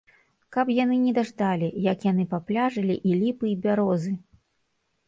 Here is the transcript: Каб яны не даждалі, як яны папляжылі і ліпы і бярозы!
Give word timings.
Каб 0.55 0.69
яны 0.83 0.95
не 1.01 1.13
даждалі, 1.17 1.69
як 1.91 2.09
яны 2.11 2.27
папляжылі 2.35 2.95
і 3.11 3.21
ліпы 3.21 3.45
і 3.55 3.57
бярозы! 3.69 4.21